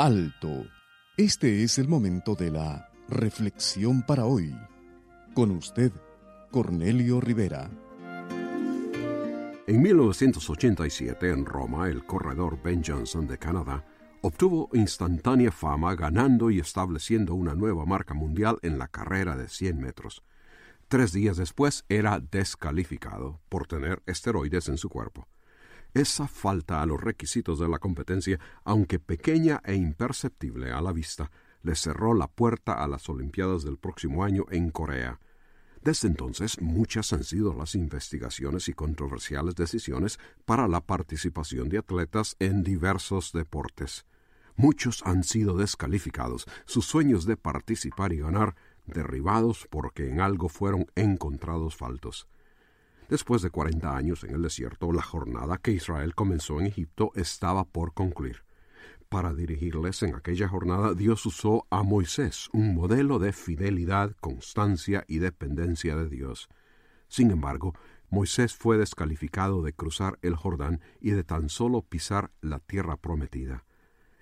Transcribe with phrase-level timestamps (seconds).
[0.00, 0.64] Alto.
[1.16, 4.54] Este es el momento de la reflexión para hoy.
[5.34, 5.90] Con usted,
[6.52, 7.68] Cornelio Rivera.
[9.66, 13.84] En 1987, en Roma, el corredor Ben Johnson de Canadá
[14.20, 19.80] obtuvo instantánea fama ganando y estableciendo una nueva marca mundial en la carrera de 100
[19.80, 20.22] metros.
[20.86, 25.26] Tres días después era descalificado por tener esteroides en su cuerpo.
[25.94, 31.30] Esa falta a los requisitos de la competencia, aunque pequeña e imperceptible a la vista,
[31.62, 35.18] le cerró la puerta a las Olimpiadas del próximo año en Corea.
[35.82, 42.36] Desde entonces, muchas han sido las investigaciones y controversiales decisiones para la participación de atletas
[42.38, 44.04] en diversos deportes.
[44.56, 50.86] Muchos han sido descalificados, sus sueños de participar y ganar derribados porque en algo fueron
[50.96, 52.26] encontrados faltos.
[53.08, 57.64] Después de cuarenta años en el desierto, la jornada que Israel comenzó en Egipto estaba
[57.64, 58.44] por concluir.
[59.08, 65.18] Para dirigirles en aquella jornada, Dios usó a Moisés, un modelo de fidelidad, constancia y
[65.18, 66.48] dependencia de Dios.
[67.08, 67.74] Sin embargo,
[68.10, 73.64] Moisés fue descalificado de cruzar el Jordán y de tan solo pisar la tierra prometida.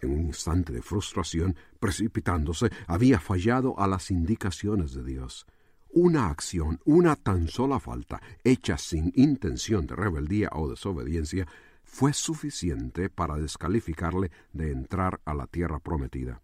[0.00, 5.46] En un instante de frustración, precipitándose, había fallado a las indicaciones de Dios.
[5.90, 11.46] Una acción, una tan sola falta, hecha sin intención de rebeldía o desobediencia,
[11.82, 16.42] fue suficiente para descalificarle de entrar a la tierra prometida.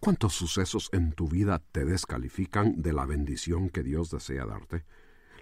[0.00, 4.84] ¿Cuántos sucesos en tu vida te descalifican de la bendición que Dios desea darte?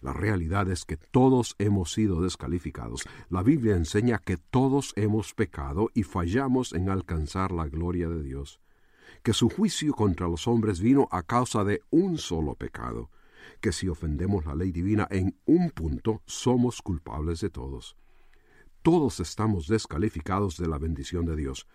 [0.02, 3.02] La realidad es que todos hemos sido descalificados.
[3.30, 8.60] La Biblia enseña que todos hemos pecado y fallamos en alcanzar la gloria de Dios
[9.22, 13.10] que su juicio contra los hombres vino a causa de un solo pecado,
[13.60, 17.96] que si ofendemos la ley divina en un punto, somos culpables de todos.
[18.82, 21.66] Todos estamos descalificados de la bendición de Dios,